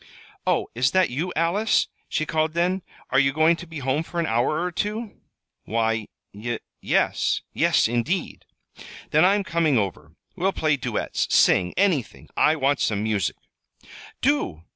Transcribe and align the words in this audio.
"Oh, 0.47 0.65
is 0.73 0.89
that 0.93 1.11
you, 1.11 1.31
Alice?" 1.35 1.87
she 2.09 2.25
called 2.25 2.53
then. 2.53 2.81
"Are 3.11 3.19
you 3.19 3.31
going 3.31 3.55
to 3.57 3.67
be 3.67 3.77
home 3.77 4.01
for 4.01 4.19
an 4.19 4.25
hour 4.25 4.59
or 4.59 4.71
two?" 4.71 5.21
"Why, 5.65 6.07
y 6.33 6.57
yes; 6.81 7.43
yes, 7.53 7.87
indeed." 7.87 8.43
"Then 9.11 9.23
I'm 9.23 9.43
coming 9.43 9.77
over. 9.77 10.15
We'll 10.35 10.53
play 10.53 10.75
duets, 10.75 11.27
sing 11.31 11.75
anything. 11.77 12.29
I 12.35 12.55
want 12.55 12.79
some 12.79 13.03
music." 13.03 13.35
"Do! 14.21 14.63